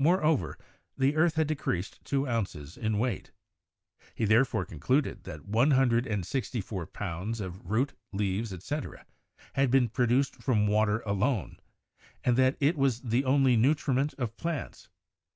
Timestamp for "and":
6.08-6.26, 12.24-12.36